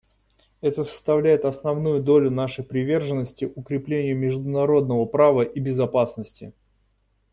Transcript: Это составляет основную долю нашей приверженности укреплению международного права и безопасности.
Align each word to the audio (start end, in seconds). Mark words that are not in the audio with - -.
Это 0.61 0.83
составляет 0.83 1.45
основную 1.45 2.01
долю 2.01 2.31
нашей 2.31 2.63
приверженности 2.63 3.45
укреплению 3.55 4.17
международного 4.17 5.05
права 5.05 5.43
и 5.43 5.59
безопасности. 5.59 6.53